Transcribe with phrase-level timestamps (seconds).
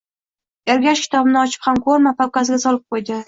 [0.75, 3.19] Ergash kitobini ochib ham ko‘rmay, papkasiga solib qo‘ydi